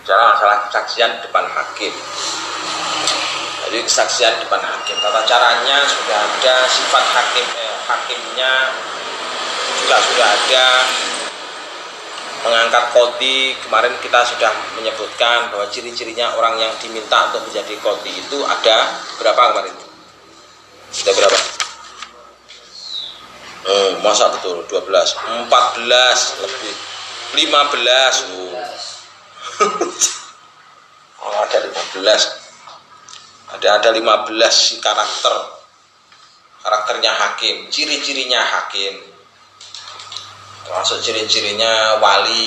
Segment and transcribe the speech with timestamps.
[0.00, 1.92] Bicara masalah kesaksian depan hakim.
[3.68, 4.96] Jadi kesaksian depan hakim.
[4.98, 8.52] Tata caranya sudah ada sifat hakim eh, hakimnya
[9.84, 10.66] juga sudah ada
[12.40, 14.48] mengangkat kodi kemarin kita sudah
[14.80, 19.74] menyebutkan bahwa ciri-cirinya orang yang diminta untuk menjadi kodi itu ada berapa kemarin?
[20.90, 21.38] Sudah berapa?
[23.60, 25.52] Oh, masa betul 12 14
[26.40, 26.74] lebih
[27.36, 28.49] 15 oh.
[31.20, 32.40] Oh ada 15
[33.50, 34.30] ada ada 15
[34.78, 35.36] karakter.
[36.60, 38.94] Karakternya hakim ciri-cirinya hakim.
[40.64, 42.46] Termasuk ciri-cirinya wali.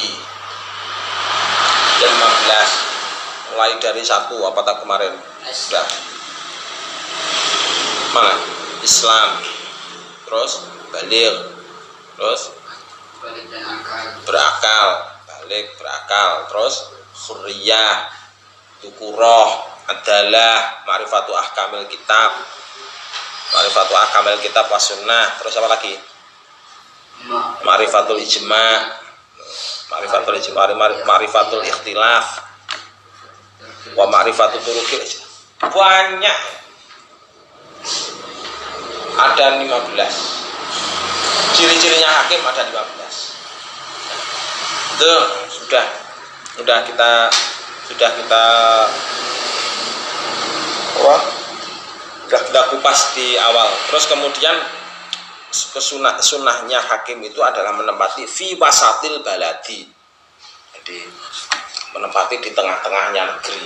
[1.99, 5.13] Yang 15 mulai dari satu apa tak kemarin?
[5.51, 5.85] Sudah
[8.15, 8.33] mana?
[8.79, 9.29] Islam.
[10.23, 10.51] Terus
[10.89, 11.35] balik.
[12.15, 12.41] Terus
[14.23, 14.87] berakal.
[15.27, 16.47] Balik berakal.
[16.47, 16.75] Terus
[17.23, 18.11] khuriyah
[18.83, 19.49] tukuroh
[19.87, 22.31] adalah marifatu ahkamil kitab.
[23.53, 24.91] Marifatu ahkamil kitab was
[25.39, 25.93] terus apa lagi?
[27.63, 28.91] Marifatul ijma.
[29.91, 30.63] Marifatul ijma
[31.07, 32.27] marifatul ikhtilaf.
[33.95, 35.03] Wa marifatul turukil
[35.63, 36.39] banyak.
[39.13, 40.43] Ada 15
[41.53, 42.73] ciri-cirinya hakim ada 15
[44.93, 45.13] itu
[45.53, 45.85] sudah
[46.57, 47.11] sudah kita
[47.89, 48.45] sudah kita
[51.01, 51.23] wah.
[52.23, 53.69] sudah kita kupas di awal.
[53.89, 54.57] Terus kemudian
[55.53, 59.85] kesunah sunahnya hakim itu adalah menempati fi wasatil baladi.
[60.73, 60.97] Jadi
[61.93, 63.65] menempati di tengah-tengahnya negeri.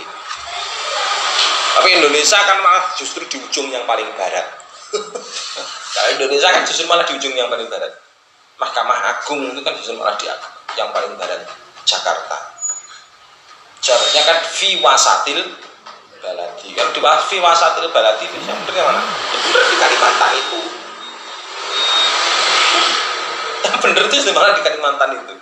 [1.78, 4.48] Tapi Indonesia kan malah justru di ujung yang paling barat.
[5.96, 7.94] Kalau Indonesia kan justru malah di ujung yang paling barat.
[8.58, 10.28] Mahkamah Agung itu kan justru malah di
[10.76, 11.46] yang paling barat
[11.88, 12.47] Jakarta.
[13.82, 15.42] Seharusnya kan fi wasatil
[16.24, 16.68] baladi.
[16.76, 19.02] Kan di fi wasatil baladi itu yang benar mana?
[19.02, 20.60] Ya benar di Kalimantan itu.
[23.64, 25.34] Yang benar itu malah di Kalimantan itu.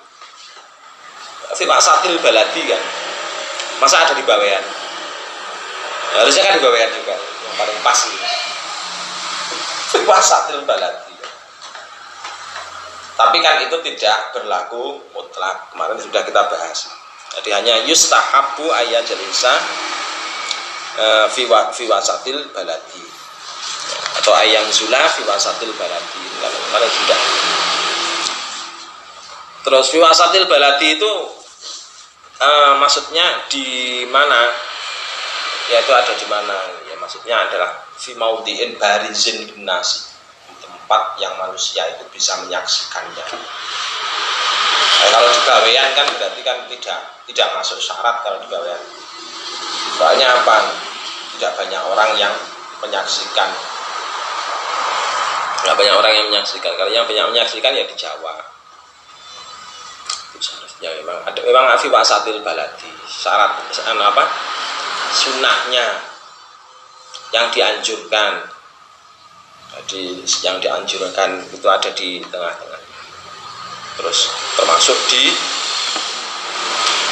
[1.55, 2.81] Fi wasatil baladi kan.
[3.79, 4.63] Masa ada di Bawean?
[6.15, 7.15] Harusnya kan di Bawean juga.
[7.19, 8.27] Yang paling pas gitu
[10.05, 11.13] wasatil baladi
[13.15, 16.91] tapi kan itu tidak berlaku mutlak kemarin sudah kita bahas
[17.35, 19.51] jadi hanya yustahabu ayat jelisa
[20.95, 21.43] uh, fi
[21.83, 23.03] wasatil baladi.
[24.15, 26.23] Atau ayang zula fi wasatil baladi.
[26.39, 27.19] Kalau kemarin sudah.
[29.67, 31.11] Terus fi wasatil baladi itu
[32.39, 34.55] uh, maksudnya di mana?
[35.67, 36.55] Yaitu ada di mana?
[36.87, 40.07] Ya maksudnya adalah fi maudhi'in barizin nasi.
[40.63, 43.25] Tempat yang manusia itu bisa menyaksikannya
[44.75, 48.81] nah, kalau di gawean kan berarti kan tidak tidak masuk syarat kalau di gawean
[49.95, 50.57] soalnya apa?
[51.35, 52.33] Tidak banyak orang yang
[52.83, 53.49] menyaksikan.
[55.59, 56.71] Tidak banyak orang yang menyaksikan.
[56.75, 58.35] Kalau yang banyak menyaksikan ya di Jawa.
[60.39, 61.17] Seharusnya memang.
[61.27, 62.91] Ada memang afi wasatil baladi.
[63.07, 64.23] Syarat apa?
[65.15, 65.85] Sunnahnya
[67.31, 68.51] yang dianjurkan.
[69.75, 72.74] Jadi yang dianjurkan itu ada di tengah-tengah
[73.95, 75.31] terus termasuk di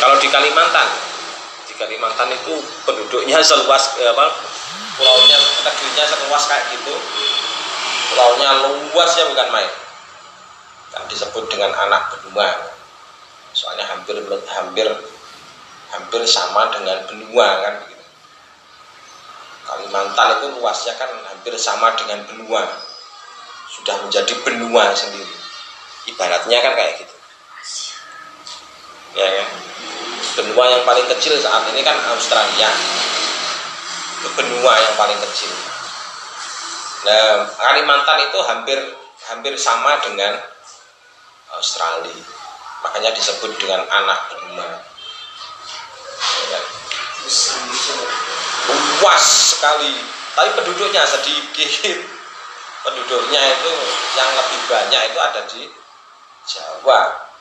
[0.04, 0.88] kalau di Kalimantan
[1.64, 4.30] di Kalimantan itu penduduknya seluas eh, apa
[4.94, 6.94] pulaunya negerinya seluas kayak gitu.
[8.14, 8.50] Pulaunya
[8.94, 9.72] luasnya bukan main
[10.94, 12.46] kan disebut dengan anak benua.
[13.58, 14.22] Soalnya hampir
[14.54, 14.88] hampir
[15.90, 17.76] hampir sama dengan benua kan
[19.64, 22.70] Kalimantan itu luasnya kan hampir sama dengan benua.
[23.72, 25.43] Sudah menjadi benua sendiri
[26.10, 27.16] ibaratnya kan kayak gitu.
[29.14, 29.48] Ya kan
[30.34, 32.70] benua yang paling kecil saat ini kan Australia.
[34.20, 35.52] Itu benua yang paling kecil.
[37.04, 38.80] Nah Kalimantan itu hampir
[39.30, 40.40] hampir sama dengan
[41.54, 42.18] Australia.
[42.82, 44.82] Makanya disebut dengan anak benua.
[46.50, 46.60] Ya.
[49.00, 49.94] Luas sekali.
[50.34, 51.98] Tapi penduduknya sedikit.
[52.84, 53.72] Penduduknya itu
[54.20, 55.62] yang lebih banyak itu ada di
[56.48, 57.32] Jawa.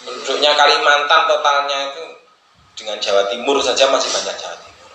[0.00, 2.04] Penduduknya Kalimantan totalnya itu
[2.80, 4.90] dengan Jawa Timur saja masih banyak Jawa Timur.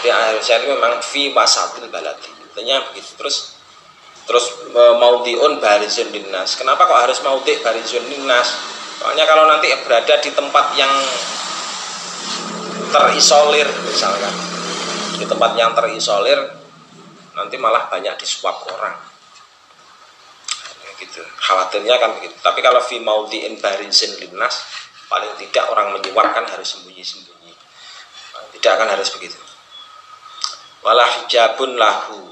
[0.00, 2.28] Jadi akhir saya memang fi wasatil baladi.
[2.30, 3.16] Intinya begitu.
[3.16, 3.56] Terus
[4.28, 8.48] terus e, mau diun barizun dinas kenapa kok harus mau di barizun dinas
[9.00, 10.92] Soalnya kalau nanti berada di tempat yang
[12.92, 14.34] terisolir misalkan.
[15.16, 16.36] Di tempat yang terisolir
[17.40, 19.00] nanti malah banyak disuap orang.
[21.00, 21.24] Gitu.
[21.24, 22.36] Khawatirnya kan begitu.
[22.44, 24.68] Tapi kalau fi maudhi'in barizin linnas
[25.08, 27.56] paling tidak orang menyuapkan harus sembunyi-sembunyi.
[28.60, 29.40] Tidak akan harus begitu.
[30.84, 32.28] Wala hijabun lahu.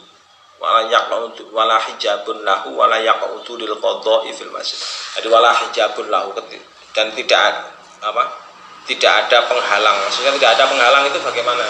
[0.60, 4.76] Wala yaqaudu wala hijabun lahu wala yaqaudu lil qadha'i fil masjid.
[5.16, 6.36] Jadi wala hijabun lahu
[6.92, 7.72] dan tidak
[8.04, 8.24] apa?
[8.84, 9.96] Tidak ada penghalang.
[10.04, 11.64] Maksudnya tidak ada penghalang itu bagaimana?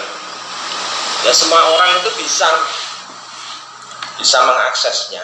[1.23, 2.47] Ya semua orang itu bisa
[4.19, 5.23] bisa mengaksesnya.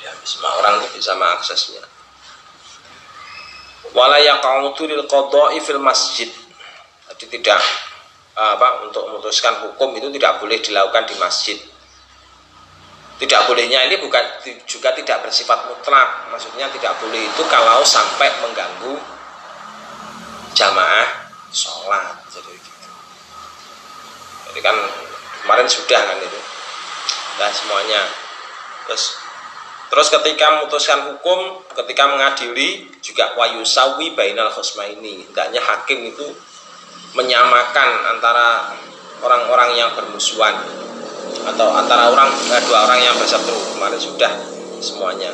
[0.00, 1.84] Ya, semua orang itu bisa mengaksesnya.
[3.92, 6.32] Wala yaqaudu lil qadha'i fil masjid.
[7.14, 7.60] Jadi tidak
[8.34, 11.58] apa untuk memutuskan hukum itu tidak boleh dilakukan di masjid.
[13.14, 16.32] Tidak bolehnya ini bukan juga tidak bersifat mutlak.
[16.34, 18.98] Maksudnya tidak boleh itu kalau sampai mengganggu
[20.58, 22.90] jamaah sholat jadi gitu.
[24.50, 24.76] Jadi kan
[25.46, 26.38] kemarin sudah kan itu
[27.38, 28.02] dan semuanya.
[28.88, 29.16] Terus
[29.92, 36.26] terus ketika memutuskan hukum ketika mengadili juga wayusawi bainal khusma ini hendaknya hakim itu
[37.14, 38.74] menyamakan antara
[39.22, 40.56] orang-orang yang bermusuhan
[41.46, 43.76] atau antara orang eh, dua orang yang berseteru.
[43.76, 44.32] Kemarin sudah
[44.82, 45.30] semuanya.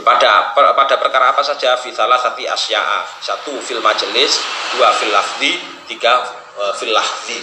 [0.00, 1.74] Pada pada perkara apa saja?
[1.74, 3.04] Fitalah sati asya'a.
[3.20, 4.38] Satu fil majelis.
[4.76, 5.58] Dua fil lafdi
[5.90, 6.22] tiga
[6.54, 7.42] uh, fil lahdi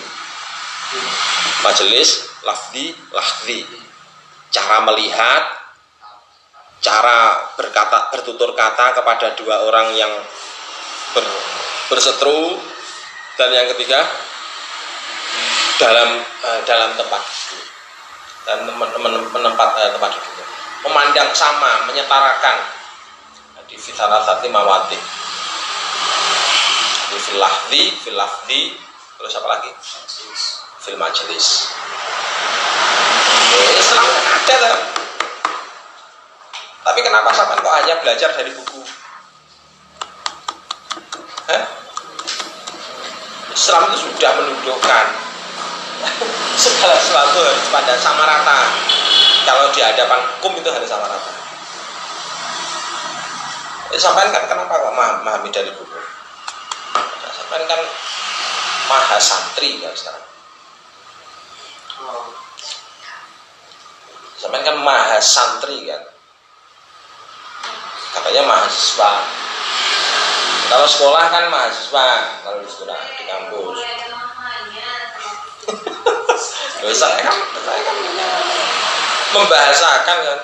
[1.65, 3.67] majelis lafdi lahdi
[4.47, 5.43] cara melihat
[6.79, 10.13] cara berkata bertutur kata kepada dua orang yang
[11.11, 11.25] ber,
[11.91, 12.57] berseteru.
[13.37, 14.01] Dan yang ketiga
[15.77, 17.21] dalam uh, dalam tempat
[18.49, 18.65] dan
[19.29, 20.45] menempat uh, tempat duduknya
[20.81, 22.57] memandang sama menyetarakan.
[23.67, 24.97] Di fitana sati mawati.
[27.13, 28.61] Di filahdi filahdi
[29.21, 29.69] terus apa lagi?
[30.81, 31.77] Fil majelis
[33.55, 34.77] Islam ada lah.
[36.87, 38.81] tapi kenapa sampai kok hanya belajar dari buku
[41.47, 41.63] Hah?
[43.55, 45.05] Islam itu sudah menunjukkan
[46.61, 48.69] segala sesuatu harus pada sama rata.
[49.47, 51.31] Kalau di hadapan hukum itu harus sama rata.
[53.95, 55.99] Eh, sampai kan kenapa kok memahami dari buku?
[57.31, 57.79] Sampai kan
[58.91, 60.25] maha santri kan sekarang.
[64.37, 66.01] Sampai kan maha santri kan.
[68.13, 69.11] Katanya mahasiswa
[70.67, 72.07] kalau sekolah kan mahasiswa,
[72.43, 73.77] kalau di sekolah di kampus.
[76.83, 77.95] Loh, saya kan, saya kan
[79.31, 80.39] membahasakan kan.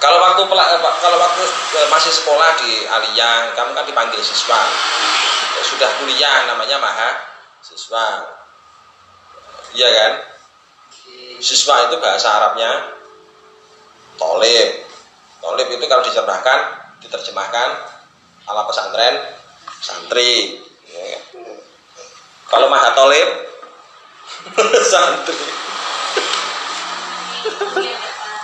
[0.00, 0.42] Kalau waktu
[0.80, 1.42] kalau waktu
[1.76, 4.64] eh, masih sekolah di Alia, kamu kan dipanggil siswa.
[5.60, 8.06] Sudah kuliah namanya mahasiswa.
[9.76, 10.12] Iya kan?
[11.40, 13.00] Siswa itu bahasa Arabnya
[14.20, 14.68] tolib.
[15.40, 16.58] Tolib itu kalau diterjemahkan,
[17.00, 17.68] diterjemahkan
[18.44, 19.40] ala pesantren
[19.80, 20.60] santri.
[20.90, 21.22] Ya.
[22.50, 23.30] kalau mahatolib
[24.92, 25.48] santri.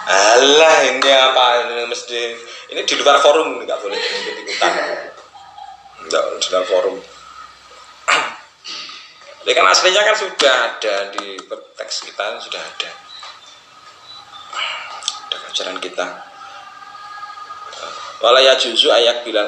[0.06, 1.46] Allah ini apa?
[1.66, 2.20] Ini mesti
[2.70, 4.72] ini di luar forum nggak boleh ikut ikutan.
[6.06, 6.96] Nggak di luar forum
[9.46, 11.38] Jadi kan aslinya kan sudah ada di
[11.78, 12.90] teks kita sudah ada.
[15.30, 16.02] Ada ajaran kita.
[18.26, 19.46] Wala ya juzu ayak bilang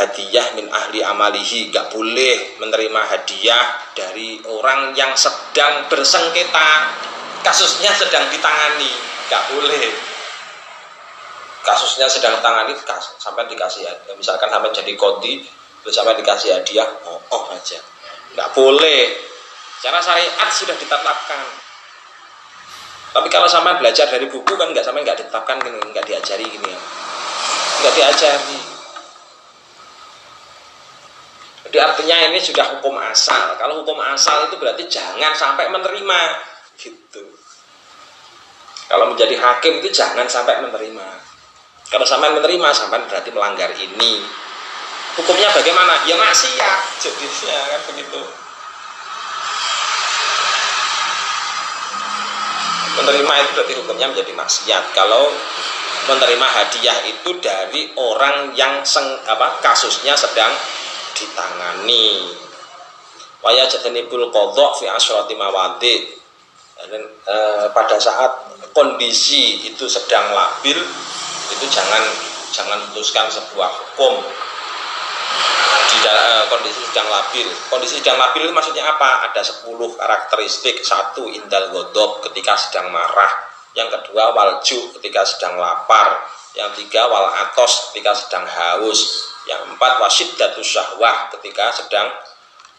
[0.00, 1.68] hadiah min ahli amalihi.
[1.68, 6.88] Gak boleh menerima hadiah dari orang yang sedang bersengketa.
[7.44, 8.96] Kasusnya sedang ditangani.
[9.28, 9.92] Gak boleh.
[11.68, 12.72] Kasusnya sedang ditangani
[13.20, 14.16] Sampai dikasih hadiah.
[14.16, 15.44] Misalkan sampai jadi kodi
[15.86, 17.78] sampai dikasih hadiah Oh, oh aja
[18.34, 19.02] Gak boleh.
[19.84, 21.46] Cara syariat sudah ditetapkan.
[23.16, 26.68] Tapi kalau sama belajar dari buku kan nggak sama nggak ditetapkan gini nggak diajari gini
[26.68, 26.80] ya.
[27.80, 28.60] Nggak diajari.
[31.66, 33.56] Jadi artinya ini sudah hukum asal.
[33.56, 36.20] Kalau hukum asal itu berarti jangan sampai menerima.
[36.76, 37.24] Gitu.
[38.86, 41.08] Kalau menjadi hakim itu jangan sampai menerima.
[41.88, 44.45] Kalau sampai menerima sampai berarti melanggar ini
[45.16, 46.04] hukumnya bagaimana?
[46.04, 48.20] Ya maksiat jadinya kan begitu.
[52.96, 54.84] Menerima itu berarti hukumnya menjadi maksiat.
[54.96, 55.28] Kalau
[56.08, 60.52] menerima hadiah itu dari orang yang seng, apa kasusnya sedang
[61.12, 62.32] ditangani.
[63.44, 65.94] Waya jatanibul kodok fi asyrati mawati.
[66.76, 67.36] Dan e,
[67.72, 68.32] pada saat
[68.76, 70.76] kondisi itu sedang labil,
[71.52, 72.04] itu jangan
[72.52, 74.20] jangan putuskan sebuah hukum
[76.06, 77.48] di e, kondisi sedang labil.
[77.66, 79.26] Kondisi sedang labil itu maksudnya apa?
[79.30, 80.78] Ada 10 karakteristik.
[80.86, 83.50] Satu indal godok ketika sedang marah.
[83.74, 86.24] Yang kedua walju ketika sedang lapar,
[86.56, 92.08] yang tiga wal atos ketika sedang haus, yang empat wasid datu syahwah ketika sedang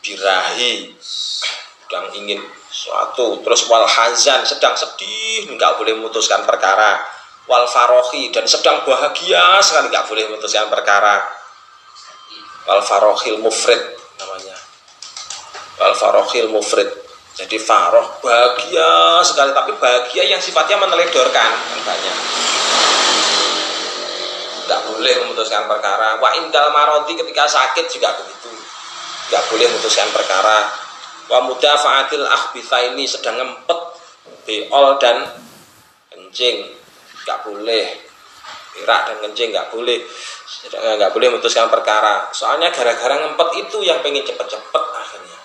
[0.02, 2.42] birahi, sedang ingin
[2.74, 6.98] suatu, terus wal hazan sedang sedih nggak boleh memutuskan perkara,
[7.46, 11.37] wal farohi dan sedang bahagia sekali nggak boleh memutuskan perkara,
[12.68, 13.80] wal farohil mufrid
[14.20, 14.56] namanya,
[15.80, 16.92] wal farohil mufrid.
[17.38, 21.52] Jadi faroh bahagia sekali tapi bahagia yang sifatnya meneledorkan.
[21.54, 22.16] Kan banyak.
[24.66, 26.18] Nggak boleh memutuskan perkara.
[26.18, 28.50] Wa indal maroti ketika sakit juga begitu.
[29.30, 30.66] Nggak boleh memutuskan perkara.
[31.30, 33.80] Wa mudafaatil akhbitha ini sedang ngempet
[34.50, 35.30] beol dan
[36.10, 36.74] kencing.
[37.22, 38.07] Nggak boleh
[38.82, 40.00] Irak dan kencing nggak boleh.
[40.72, 42.30] Nggak boleh memutuskan perkara.
[42.32, 45.40] Soalnya gara-gara ngempet itu yang pengen cepet-cepet akhirnya.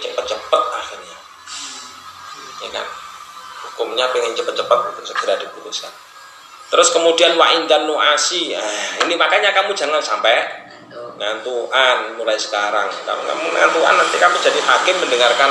[0.00, 1.18] Cepet-cepet akhirnya.
[2.60, 2.86] Ya kan?
[3.70, 5.92] Hukumnya pengen cepet-cepet untuk segera diputuskan.
[6.70, 8.54] Terus kemudian wa'in dan nuasi.
[8.54, 10.38] Eh, ini makanya kamu jangan sampai
[11.18, 12.86] ngantuan mulai sekarang.
[13.06, 15.50] Kamu, kamu ngantuan nanti kamu jadi hakim mendengarkan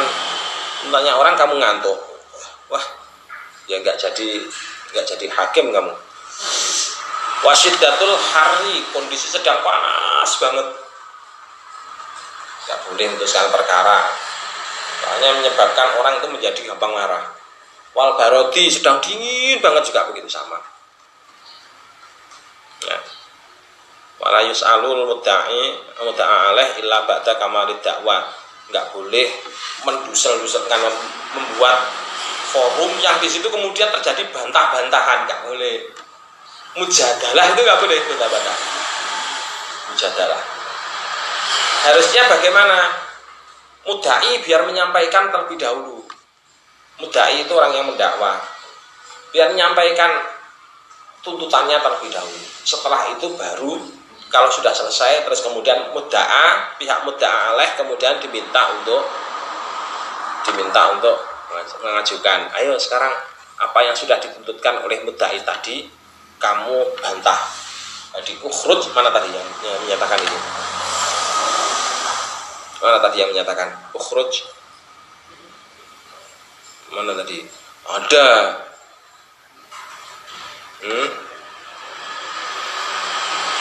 [0.91, 1.99] banyak orang kamu ngantuk.
[2.71, 2.98] Wah
[3.69, 4.29] ya nggak jadi
[4.91, 5.93] nggak jadi hakim kamu
[7.79, 10.67] datul hari kondisi sedang panas banget
[12.67, 14.09] nggak boleh memutuskan perkara
[14.99, 17.23] Soalnya menyebabkan orang itu menjadi gampang marah.
[17.95, 20.59] Wal barodi sedang dingin banget juga begitu sama.
[22.85, 22.99] Ya.
[24.19, 25.63] Wala yus'alul mudda'i
[26.03, 28.27] mudda'a alaih illa ba'da kamalid dakwah.
[28.69, 29.25] Enggak boleh
[29.87, 30.77] mendusel-duselkan
[31.33, 31.79] membuat
[32.49, 35.85] forum yang di situ kemudian terjadi bantah-bantahan, enggak boleh.
[36.77, 38.57] Mujadalah itu enggak boleh bantah-bantah.
[39.93, 40.41] Mujadalah.
[41.79, 43.09] Harusnya bagaimana?
[43.89, 46.05] mudai biar menyampaikan terlebih dahulu
[47.01, 48.37] mudai itu orang yang mendakwah
[49.33, 50.19] biar menyampaikan
[51.25, 53.81] tuntutannya terlebih dahulu setelah itu baru
[54.29, 59.01] kalau sudah selesai terus kemudian muda'a pihak muda'a aleh kemudian diminta untuk
[60.45, 61.17] diminta untuk
[61.81, 63.11] mengajukan ayo sekarang
[63.59, 65.89] apa yang sudah dituntutkan oleh mudai tadi
[66.39, 67.39] kamu bantah
[68.21, 70.39] jadi ukhruj mana tadi yang, yang menyatakan itu
[72.79, 74.47] Mana tadi yang menyatakan ukhruj?
[76.95, 77.43] Mana tadi?
[77.83, 78.27] Ada.
[80.79, 81.09] Hmm?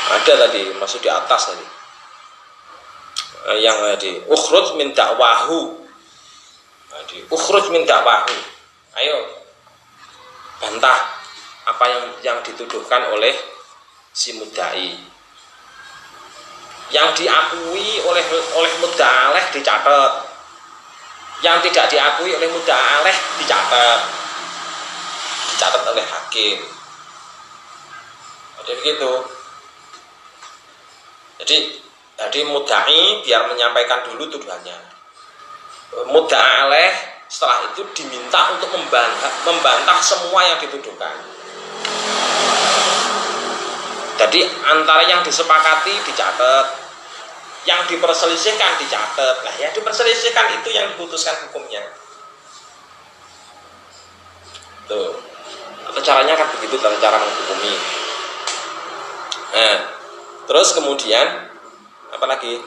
[0.09, 1.67] Ada tadi, masuk di atas tadi.
[3.51, 5.78] Eh, yang tadi, ukhruj min dakwahu.
[7.09, 8.37] Tadi, ukhruj min dakwahu.
[9.01, 9.17] Ayo,
[10.61, 11.01] bantah
[11.65, 13.33] apa yang yang dituduhkan oleh
[14.13, 14.93] si mudai
[16.93, 20.13] yang diakui oleh oleh mudaleh dicatat.
[21.41, 24.01] Yang tidak diakui oleh mudaleh dicatat.
[25.57, 26.59] Dicatat oleh hakim.
[28.61, 29.13] Jadi begitu.
[31.41, 31.57] Jadi
[32.21, 34.98] jadi mudai biar menyampaikan dulu tuduhannya
[36.09, 36.91] mudaleh
[37.29, 41.17] setelah itu diminta untuk membantah, membantah semua yang dituduhkan
[44.19, 46.67] jadi antara yang disepakati dicatat,
[47.71, 49.47] yang diperselisihkan dicatat.
[49.47, 51.87] Nah, yang diperselisihkan itu yang diputuskan hukumnya.
[54.91, 55.23] Tuh.
[55.87, 57.75] Atau caranya kan begitu dalam cara menghukumi.
[59.55, 59.77] Nah,
[60.51, 61.55] terus kemudian
[62.11, 62.59] apa lagi?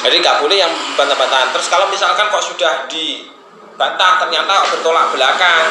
[0.00, 1.52] Jadi nggak boleh yang bantah-bantahan.
[1.52, 5.68] Terus kalau misalkan kok sudah dibantah ternyata bertolak belakang,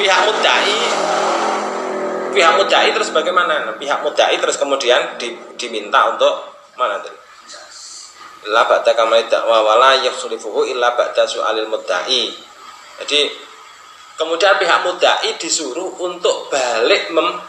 [0.00, 0.76] pihak mudai
[2.38, 3.66] pihak mudai terus bagaimana?
[3.66, 7.18] Nah, pihak mudai terus kemudian di, diminta untuk mana tadi?
[8.48, 12.30] La ba'da kamali dakwa wala yakhlifuhu illa ba'da su'alil mudai.
[13.02, 13.20] Jadi
[14.14, 17.42] kemudian pihak mudai disuruh untuk balik mem,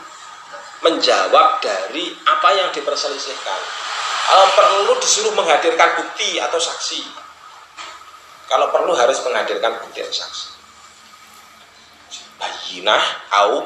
[0.82, 3.62] menjawab dari apa yang diperselisihkan.
[4.30, 7.02] Kalau perlu disuruh menghadirkan bukti atau saksi.
[8.46, 10.48] Kalau perlu harus menghadirkan bukti atau saksi.
[12.38, 13.04] Bayinah
[13.42, 13.66] au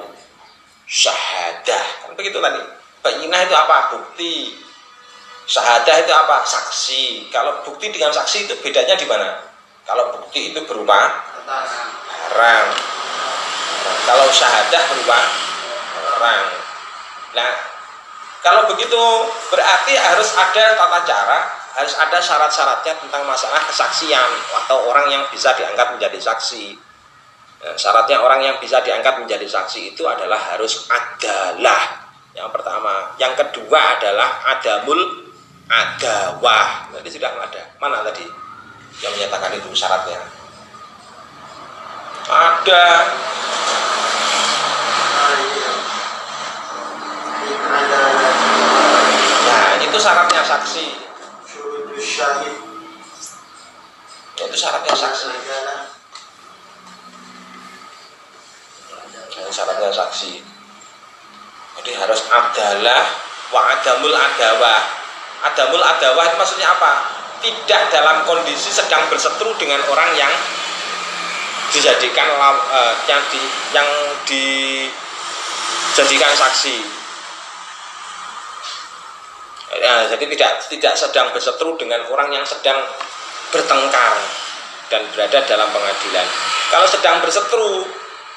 [0.88, 2.08] syahadah.
[2.08, 2.64] Kan begitu tadi.
[3.04, 3.92] Bayinah itu apa?
[3.92, 4.56] Bukti.
[5.44, 6.48] Syahadah itu apa?
[6.48, 7.28] Saksi.
[7.28, 9.44] Kalau bukti dengan saksi itu bedanya di mana?
[9.84, 11.12] Kalau bukti itu berupa
[11.44, 12.68] barang.
[14.08, 15.20] Kalau syahadah berupa
[16.24, 16.46] orang
[17.34, 17.73] nah
[18.44, 19.02] kalau begitu
[19.50, 21.40] berarti harus ada tata cara
[21.74, 24.30] harus ada syarat-syaratnya tentang masalah kesaksian
[24.64, 26.92] atau orang yang bisa diangkat menjadi saksi
[27.64, 33.16] Ya, syaratnya orang yang bisa diangkat menjadi saksi itu adalah harus adalah yang pertama.
[33.16, 35.00] Yang kedua adalah adamul
[35.72, 36.92] adawah.
[36.92, 37.64] Tadi sudah ada.
[37.80, 38.28] Mana tadi?
[39.02, 40.20] yang menyatakan itu syaratnya
[42.30, 42.86] ada
[49.44, 50.86] nah itu syaratnya saksi.
[54.34, 55.34] Itu syaratnya saksi.
[55.34, 55.82] Nah,
[59.54, 60.32] syaratnya saksi.
[61.78, 63.04] Jadi harus adalah
[63.54, 64.82] wa adamul adawah.
[65.44, 66.94] Adamul adawah itu maksudnya apa?
[67.44, 70.32] Tidak dalam kondisi sedang berseteru dengan orang yang
[71.74, 73.42] dijadikan uh, yang di
[73.74, 73.90] yang
[74.30, 76.93] dijadikan saksi
[79.84, 82.80] ya, jadi tidak tidak sedang berseteru dengan orang yang sedang
[83.52, 84.16] bertengkar
[84.88, 86.28] dan berada dalam pengadilan.
[86.72, 87.84] Kalau sedang berseteru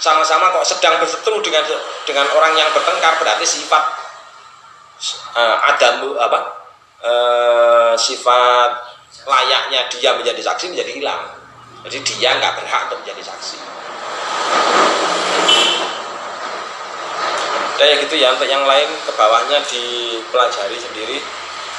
[0.02, 1.62] sama-sama kok sedang berseteru dengan
[2.02, 3.84] dengan orang yang bertengkar berarti sifat
[5.38, 6.40] uh, adam apa?
[7.06, 8.70] Uh, sifat
[9.22, 11.22] layaknya dia menjadi saksi menjadi hilang.
[11.86, 13.76] Jadi dia nggak berhak untuk menjadi saksi
[17.76, 21.20] dan ya gitu ya untuk yang lain ke bawahnya dipelajari sendiri.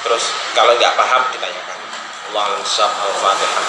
[0.06, 0.24] Terus
[0.54, 1.77] kalau nggak paham ditanyakan.
[2.27, 3.66] Allah al-fatihah